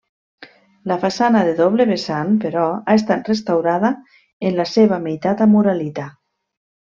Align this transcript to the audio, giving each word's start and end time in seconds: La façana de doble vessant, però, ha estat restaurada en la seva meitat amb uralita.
La 0.91 0.95
façana 1.01 1.43
de 1.47 1.51
doble 1.59 1.85
vessant, 1.89 2.31
però, 2.45 2.63
ha 2.77 2.95
estat 3.01 3.29
restaurada 3.33 3.93
en 4.51 4.59
la 4.63 4.67
seva 4.71 5.01
meitat 5.05 5.45
amb 5.47 5.61
uralita. 5.61 6.09